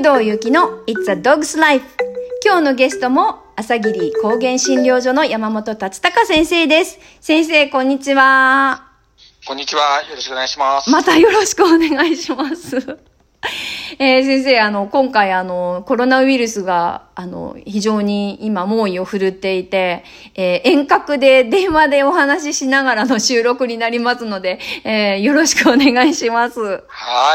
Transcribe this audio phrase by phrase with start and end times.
[0.00, 1.84] 工藤ゆきの It's a Dog's Life
[2.44, 7.00] 今日のゲストも朝霧高原診療所の山本達隆先生です。
[7.20, 8.92] 先生、こんにちは。
[9.44, 10.00] こんにちは。
[10.08, 10.88] よろしくお願いします。
[10.88, 13.07] またよろしくお願いします。
[13.98, 26.60] えー先生、あの、今回、あの、コロナウイルスが、あの、非常に今、猛威を振るっていて、えー遠隔で電話でお話ししながらの収録になりますので、えーよろしくお願いします。
[26.60, 26.76] は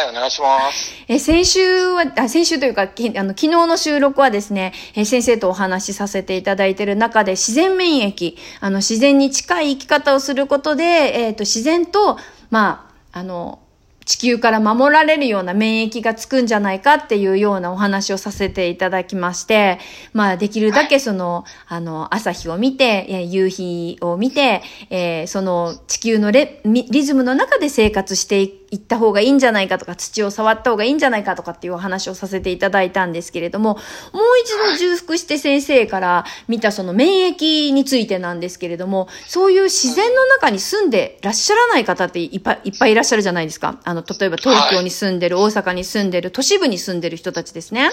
[0.05, 0.93] い、お願いします。
[1.07, 12.17] えー先週は、あ先週というか、きあの昨日の収録はですね、えー先生とお話しさせていただいている中で、自然免疫、あの、自然に近い生き方をすることで、えっ、と、自然と、
[12.49, 13.59] まあ、あの、
[14.05, 19.79] 地球から守られるような免疫がつくんじゃないかっていうようなお話をさせていただきまして、
[20.13, 43.79] まあできるだけその、あの、朝日を見て、えー夕日を見て、えーその地球のレミリズムの中で生活してい行った方がいいんじゃないかとか、土を触った方がいいんじゃないかとかっていうお話をさせていただいたんですけれども、もう一度重複して先生から見たその免疫についてなんですけれども、そういう自然の中に住んでらっしゃらない方っていっぱいいっぱいいらっしゃるじゃないですか。
[43.83, 47.91] あの、例えば東京に住んでる、大阪に住んでる、都市部に住んでる人たちですね。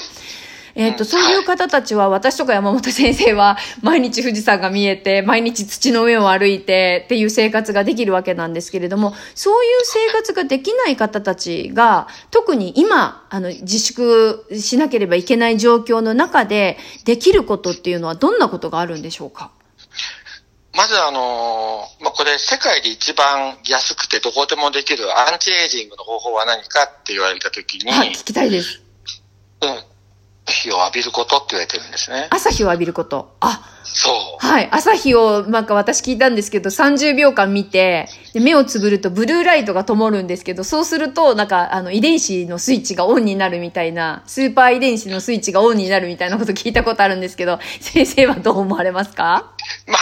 [0.74, 1.06] えっ、と、うん。
[1.06, 19.50] そういう方たちは、私とか山本先生は、毎日富士山が見えて、毎日土の上を歩いてっていう生活ができるわけなんですけれども、そういう生活ができない方たちが、特に今、あの、自粛しなければいけない状況の中で、できることっていうのはどんなことがあるんでしょうか？
[20.72, 28.80] まずあのーまあ、これ世界で一番安くてどこでもできるアンチエイジングの方法は何かって言われたときに、はい、聞きたいです。
[29.62, 29.82] うん、
[30.50, 32.28] 日を浴びることって言われてるんですね。
[32.30, 33.34] 朝日を浴びること。
[33.40, 34.46] あ、そう。
[34.46, 34.68] はい。
[34.70, 49.52] 朝日を、なんか私聞いたんですけど、30秒間見て、で目をつぶるとブルーライトが灯るんですけど、そうすると、なんか、あの、遺伝子のスイッチがオンになるみたいな、スーパー遺伝子のスイッチがオンになるみたいなこと聞いたことあるんですけど、先生はどう思われますか？
[49.86, 49.98] まあ、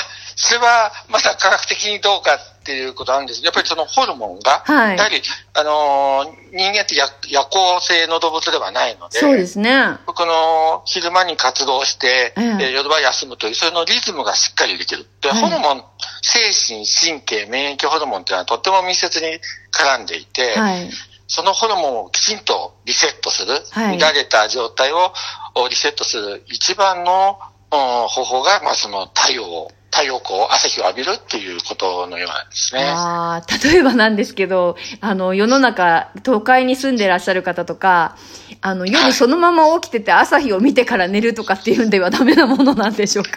[0.48, 5.20] それはまだ科学的にどうかっていうことなんですやっぱりそのホルモンが、はいやはり、
[5.52, 9.98] あのー人間って夜夜行性の動物ではないので、そうですね。
[10.06, 15.04] この昼間に活動して、え夜は休むという、それのリズムがしっかりできる。
[15.20, 15.84] で、はいホルモン、
[16.22, 19.26] 精神、神経、免疫ホルモンっていうのはとっても密接に
[19.70, 20.90] 絡んでいて、はい。
[21.26, 25.12] そのホルモンをきちんとリセットする、はい乱れた状態を
[25.54, 32.82] おリセットする一番のうん方法が、まあその太陽を、太陽光、朝日を浴びるっていうことのようなんですね。
[32.84, 38.16] ああ、例えばなんですけど、あの、世の中、都会に住んでらっしゃる方とか、
[38.60, 43.30] あの、夜そのまま起きてて朝日を見てから寝るとかっていうんではダメなものなんでしょうか？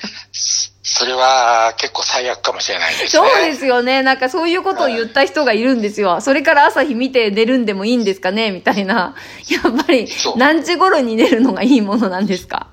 [0.83, 3.07] それは結構最悪かもしれないですね。
[3.09, 4.03] そうですよね。
[4.03, 6.19] なんかそういうことを言った人がいるんですよ。
[6.21, 8.51] それから朝日見て寝るんでもいいんですかね？
[8.51, 9.15] みたいな。
[9.47, 12.67] やっぱり何時頃に寝るのがいいものなんですか？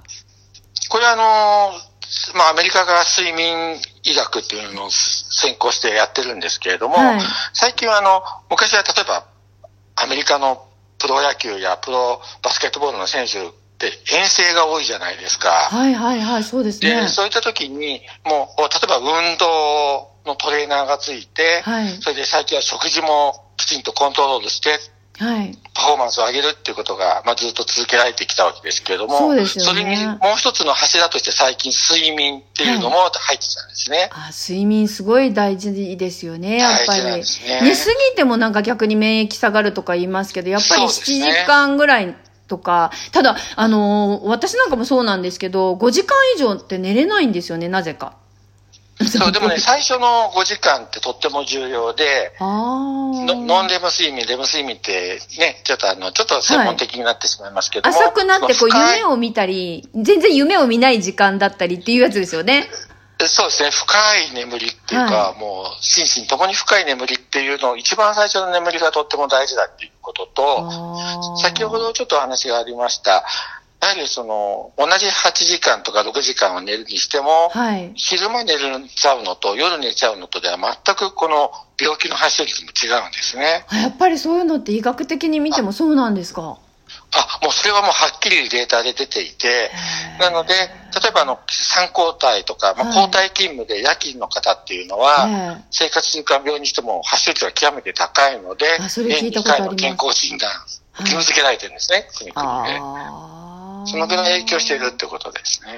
[0.89, 1.89] これはあのー
[2.35, 7.21] まあ、アメリカが睡眠医学っていうのを先行してやってるんですけれども、はい
[7.53, 9.27] 最近はあの、昔は例えば、
[9.97, 10.67] アメリカの
[10.99, 15.49] プロ野球やプロバスケットボールの選手って遠征が多いじゃないですか。
[15.49, 17.09] はいはいはい、そうですで、ね。
[17.09, 24.79] そういった時に、もう、例えば運動のトレーナーがついて、はいそれで最近は食事もきちんとコントロールして、
[25.19, 25.59] はい。
[25.75, 34.11] パフォーマンスを上げるっていうことが、まあ、ずっと続けられてきたわけですけれども、そうですよねそれにもう一つの柱として最近睡眠っていうのも入ってたんですね。
[34.13, 37.05] あ、睡眠すごい大事ですよね、やっぱり。
[37.05, 37.23] ね
[37.63, 42.15] 寝すぎてもなんか逆に免疫下がるとか言いますけど、やっぱり7そうですね時間ぐらい
[42.47, 48.18] とか、ただ、あのー私なんかもそうなんですけど、5時間以上って寝れないんですよね、なぜか。
[49.07, 57.97] そう、でもね、 最初の5時間ってとっても重要で、ノンレム睡眠、レム睡眠ってね、ちょっとあの、ちょっと専門的になってしまいますけども。
[57.97, 62.69] 浅くなってこう夢を見たり、全然夢を見ない時間だったりっていうやつですよね。
[63.27, 63.97] そうですね、深
[64.31, 73.25] い眠りっていうか、はもう、心身ともに深い眠りっていうのを、一番最初の眠りがとっても大事だっていうことと、先ほどちょっとお話がありました、
[73.81, 77.93] やはりその、同じ8時間とか6時間を寝るにしても、はい。
[77.95, 83.65] 昼間寝るちゃうのと夜寝ちゃうのとでは全くこの病気の発症率も違うんですね。
[83.69, 86.59] あやっぱりそういうのって医学的に見てもそうなんですか？
[87.13, 89.71] あ、もうそれはもうはっきりデータで出ていて、
[90.19, 90.65] なので、例
[91.09, 100.59] えばあの、3交代とか、まあ、はい交代勤務で夜勤の方っていうのは、ええ生活習慣病にしても発症率が極めて高いので、年2回の健康診断、はい
[100.99, 102.73] 義務付けられてるんですね、国々で。
[103.87, 105.73] そのぐらい影響しているってことですね。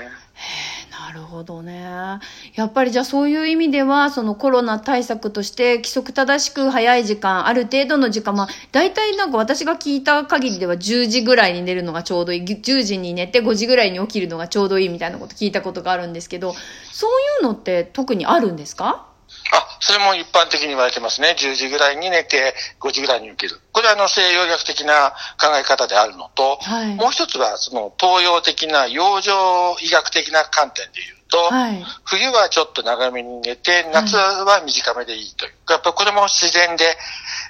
[0.91, 2.21] ななるほどね。
[2.55, 12.43] やっぱりじゃあそういう意味では、そのコロナ対策として規則正しく早い時間、ある程度の時間、まあ、大体なんか私が聞いた限りでは10時ぐらいに寝るのがちょうどいい。
[12.45, 16.55] 10時に寝て5時ぐらいに起きるのがちょうどいいみたいなこと聞いたことがあるんですけど、
[16.93, 19.10] そういうのって特にあるんですか？
[19.53, 21.35] あ、それも一般的に言われてますね。
[21.39, 23.61] 10時ぐらいに寝て、5時ぐらいに起きる。
[23.73, 25.11] これはあの西洋医学的な
[25.41, 29.31] 考え方であるのと、はい、もう一つはその東洋的な養生
[29.85, 35.53] 医学的な観点で言うと、はい、冬はちょっと長めに寝て、夏は短めでいいという。
[35.69, 36.85] やっぱこれも自然で、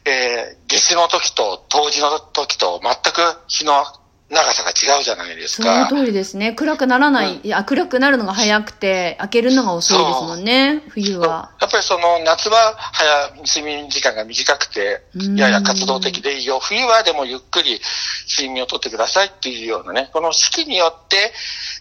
[0.05, 3.85] えー、夏至の時と冬至の時と全く日の
[4.31, 5.89] 長さが違うじゃないですか。
[5.89, 6.53] その通りですね。
[6.53, 11.51] 暗くならない、うん、いや暗くなるのが早くて、開けるのが遅いですもんね、冬は。
[11.61, 15.03] やっぱりその、夏は早、睡眠時間が短くて、
[15.37, 16.61] やや活動的でいいよ。
[16.61, 17.81] 冬はでもゆっくり
[18.29, 21.33] 睡眠をとってくださいっていうようなね、この四季によって、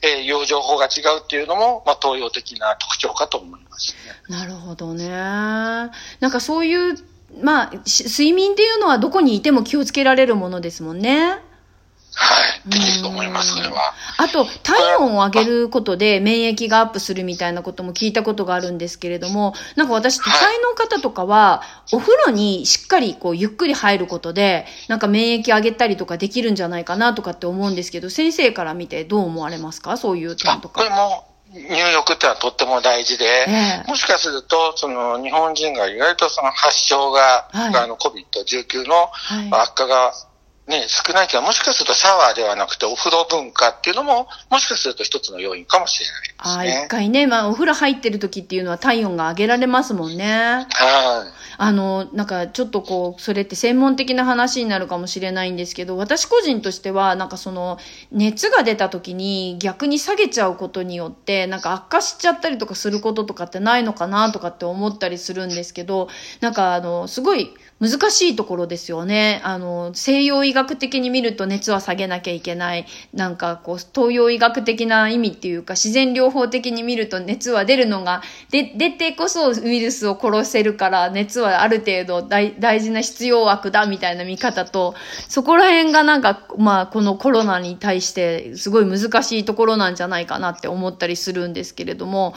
[0.02, 4.36] えー、養生法が違うっていうのも、まあ、東洋的な特徴かと思います、ね。
[4.36, 5.08] なるほどね。
[5.08, 5.92] な
[6.28, 6.96] んかそういう、
[7.44, 11.48] まあ、睡眠っていうのはどこにいても気をつけられるものですもんね。
[12.16, 12.70] はい。
[12.70, 13.94] できると思います、それは。
[14.18, 21.62] あと、体温を上げることで免疫がアップするみたいなことも聞いたことがあるんですけれども、なんか私、都会の方とかは、
[21.94, 29.96] お風呂にしっかりこう、ゆっくり入ることで、なんか免疫上げたりとかできるんじゃないかなとかって思うんですけど、先生から見てどう思われますか？
[29.96, 30.80] そういう点とか。
[30.80, 39.10] これも入浴ってのはとっても大事で、えー、もしかすると、その日本人が意外とその発症が、はい、あの COVID-19 の
[39.52, 40.14] 悪化が
[40.70, 46.36] ね、少ないけど、もしかするとシャワーではなくてお風呂文化っていうのも、もしかすると一つの要因かもしれないですね。
[46.38, 50.68] ああ、一回ね、まあお風呂入ってる時っていうのは体温が上げられますもんね。
[50.70, 51.40] はい。
[51.62, 57.80] あの、なんかちょっとこう、それって専門的な話になるかもしれないんですけど、私個人としては、なんかその、
[58.12, 66.08] 熱が出た時に逆に下げちゃうことによって、なんか悪化しちゃったりとかすることとかってないのかなとかって思ったりするんですけど、
[66.40, 69.40] なんかあの、すごい、難しいところですよね。
[69.46, 72.86] あの、西洋医学的に見ると熱は下げなきゃいけない。
[73.14, 78.22] なんかこう、東洋医学的な意味っていうか、自然療法的に見ると熱は出るのが、
[78.52, 84.94] で、出てこそウイルスを殺せるから、熱はある程度大大事な必要枠だみたいな見方と、
[85.30, 92.34] そこら辺がなんか、まあ、このコロナに対してすごい難しいところなんじゃないかなって思ったりするんですけれども、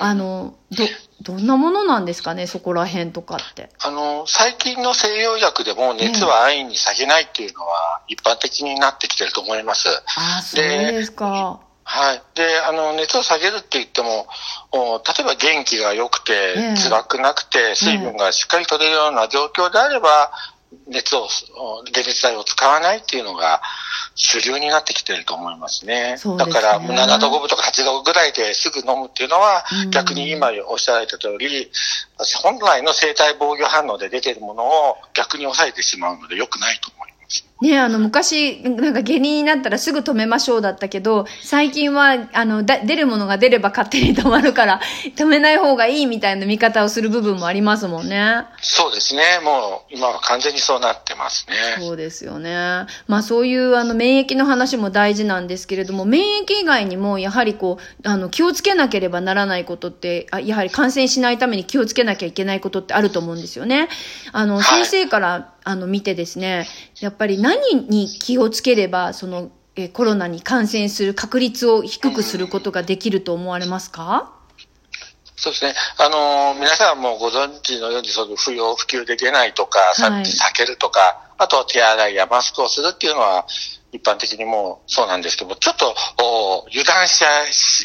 [0.00, 0.84] あの、ど、
[1.22, 3.70] どんなものなんですかね、そこら辺とかって。
[3.82, 9.88] あの、最近の西洋薬でも熱は安易に下げないっていうのは一般的になってきてると思います。
[9.88, 11.60] ああ、そうですか。
[11.86, 12.22] はい。
[12.34, 14.26] で、あの、熱を下げるって言っても、
[14.72, 20.32] お例えば元気が良くて、辛くなくて、水分がしっかり取れるような状況であれば、
[20.86, 21.28] 熱を、
[21.92, 23.60] 解熱剤を使わないっていうのが、
[24.14, 26.16] 主流になってきてると思いますね。
[26.18, 31.70] すねだから、7度5分とか8度ぐらいですぐ飲むっていうのは、逆に今おっしゃられた通り、
[32.42, 37.46] 本来の生体防御反応で出てるものを逆に抑えてしまうので良くないと思います。
[37.62, 44.80] ねあの、昔、なんか下痢になったらすぐ止めましょうだったけど、最近は、あの、だ出るものが出れば勝手に止まるから、
[45.16, 48.44] 止めない方がいいみたいな見方をする部分もありますもんね。
[48.60, 49.22] そうですね。
[49.42, 51.54] もう、今は完全にそうなってますね。
[51.78, 52.86] そうですよね。
[53.06, 63.88] まあそういう、あの、免疫の話も大事なんですけれども、免疫以外にも、やはりこう、あの、気をつけなければならないことって、あやはり感染しないために気をつけなきゃいけないことってあると思うんですよね。
[64.32, 66.66] あの、先生から、あの、見てですね、
[67.00, 74.32] やっぱり何に気をつければ、その、えコロナに感染する確率を低くすることができると思われますか？
[75.36, 75.74] そうですね。
[75.98, 80.22] あのー、皆さんもご存知のように、その不要不急で出ないとか、避
[80.54, 83.46] けるとか、あと手洗いやマスクをするっていうのは、
[83.92, 85.94] 一般的にもそうなんですけどちょっと
[86.68, 87.22] 油断し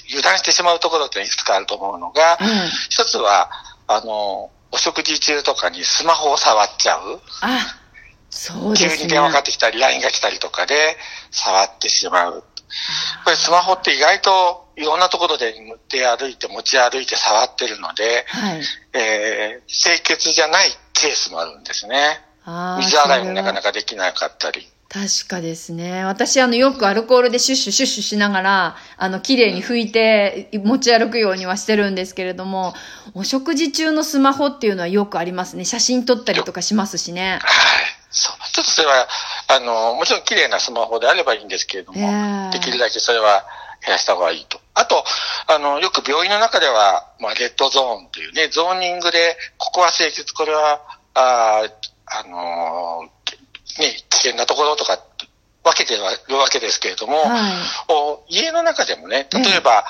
[0.10, 2.48] 油断してしまうところっていくつかあると思うのが、うん、
[2.89, 3.50] 一つは、
[3.88, 7.20] あの、お食事中とかにスマホを触っちゃう。
[7.42, 7.78] あ、
[8.29, 8.98] そうですね。
[8.98, 10.75] 急に電話かかってきたり、LINE が来たりとかで
[11.31, 12.43] 触ってしまう。
[13.24, 15.53] これスマホって意外といろんなところで
[15.89, 18.62] 出歩いて持ち歩いて触ってるので、はい、
[18.93, 22.21] えー、清潔じゃないケースもあるんですね。
[22.79, 24.67] 水洗いもなかなかできなかったり。
[24.89, 26.03] 確かですね。
[26.03, 32.74] 私、あの、よくアルコールでシュッシュシュッシュしながら、あの、綺麗に拭いて持ち歩くようにはしてるんですけれども、
[33.13, 35.65] お食事中のスマホっていうのはよくありますね。
[35.65, 37.33] 写真撮ったりとかしますしね。
[37.33, 37.99] はい。
[38.60, 39.08] ちょっとそれは、
[39.48, 43.46] あの、もちろん綺麗なスマホであればいいんですけれども、できるだけそれは
[43.86, 44.60] 減らした方がいいと。
[44.74, 45.04] あと、
[45.48, 50.82] あの、よく病院の中では、まあ、レッドゾーンというね、ゾーニングで、ここは清潔、これは、
[51.13, 51.63] あ
[52.12, 53.10] あの
[53.78, 55.00] ね、危険なところとか
[55.63, 57.50] 分けてはいるわけですけれども、は
[58.28, 59.86] い、家の中でもね、例えば、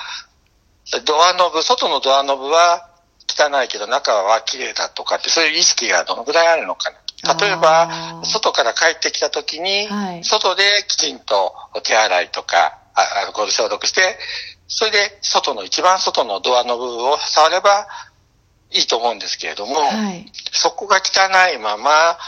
[1.04, 2.88] ドアノブ、外のドアノブは
[3.28, 6.98] 汚いけど中は綺麗だとかって、そういう意識がどのぐらいあるのかな。
[7.22, 14.18] 例えば、外から帰ってきた時に、はい、外できちんと手洗いとか、アルコール消毒して、
[14.68, 17.86] それで外の、一番外のドアノブを触れば
[18.70, 22.18] いいと思うんですけれども、はい、そこが汚いまま、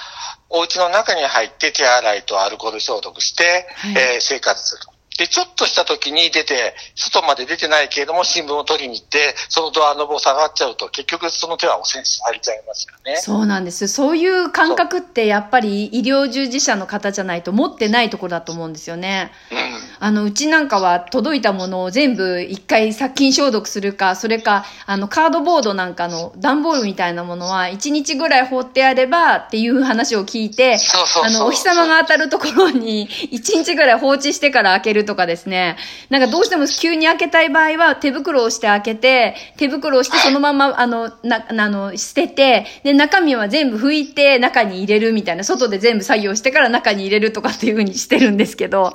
[0.51, 4.92] お家の中に入って手洗いとアルコール消毒して、はい、えー、生活する。
[5.19, 13.17] で、ちょっとした時に出て、外まで出てないけれども、新聞を取りに行って、そのドアノブを下がっちゃうと、結局その手は汚染されちゃいますよね。
[13.19, 13.89] そうなんです。
[13.89, 19.33] そういう感覚って、やっぱり医療従事者の方じゃないと持ってないところだと思うんですよね。
[19.51, 19.59] うん。
[20.01, 30.79] あの、うちなんかは届いたものを全部一回殺菌消毒するか、それか、あの、カードボードなんかの段ボールみたいなものは、一日ぐらい放ってあればっていう話を聞いて、
[31.25, 35.77] あの、お日様が当たるところに、 一日ぐらい放置してから開けるとかですね、
[36.11, 48.95] なんかどうしても急に開けたい場合は手袋をして開けて、手袋をしてそのまま、あの、な、あの、捨てて、で、中身は全部拭いて中に入れるみたいな、外で全部作業してから中に入れるとかっていう風にしてるんですけど、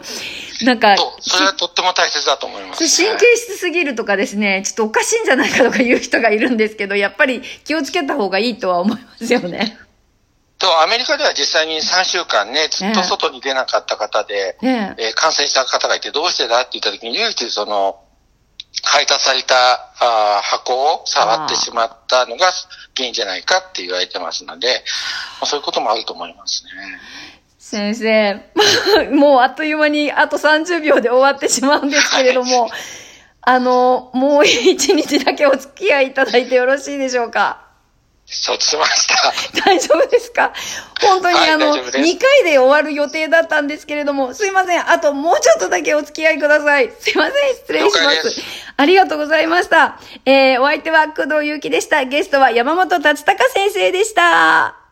[0.64, 0.77] なんか、
[1.20, 9.78] それはとっても大切だと思います、ね、神経質すぎるとかですね、ちょっとおかしいんじゃないかとか言う人がいるんですけど、やっぱり気をつけた方がいいとは思いますよね。
[10.60, 18.02] と、アメリカでは実際に3週間ね、ずっと外に出なかった方で、ええー、感染した方がいて、どうしてだって言った時に、唯一その、
[18.84, 19.56] 配達された
[20.00, 22.52] あ箱を触ってしまったのが
[22.96, 24.68] 原因じゃないかって言われてますので、
[25.40, 26.72] まあ、そういうこともあると思いますね。
[27.70, 28.42] 先生、
[29.12, 32.72] もうあっという間にあと30秒で終わってしまうんですけれども、はい、
[33.42, 37.66] あの、もう一日だけお付き合いいただいてよろしいでしょうか？
[38.26, 39.34] 承知しました。
[39.66, 40.54] 大丈夫ですか？
[41.02, 44.90] 本当に、はい、あの、2回で終わる予定だったんですけれども、すいません。
[44.90, 46.90] あともうちょっとだけお付き合いください。
[47.00, 47.56] すいません。
[47.56, 48.42] 失礼します。
[48.78, 50.00] ありがとうございました。
[50.26, 52.06] えー、お相手は工藤祐樹でした。
[52.06, 54.87] ゲストは山本達隆先生でした。